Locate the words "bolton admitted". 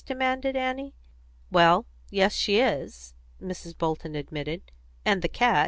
3.77-4.71